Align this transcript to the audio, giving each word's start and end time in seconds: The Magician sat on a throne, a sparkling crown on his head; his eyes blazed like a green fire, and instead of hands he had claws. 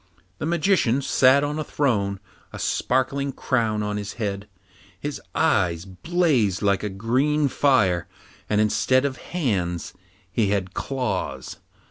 The 0.39 0.47
Magician 0.47 1.03
sat 1.03 1.43
on 1.43 1.59
a 1.59 1.63
throne, 1.63 2.19
a 2.51 2.57
sparkling 2.57 3.31
crown 3.31 3.83
on 3.83 3.97
his 3.97 4.13
head; 4.13 4.47
his 4.99 5.21
eyes 5.35 5.85
blazed 5.85 6.63
like 6.63 6.81
a 6.81 6.89
green 6.89 7.47
fire, 7.47 8.07
and 8.49 8.59
instead 8.59 9.05
of 9.05 9.17
hands 9.17 9.93
he 10.31 10.47
had 10.49 10.73
claws. 10.73 11.57